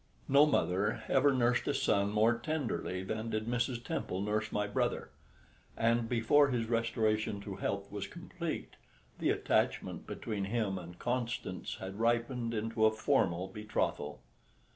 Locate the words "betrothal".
13.47-14.23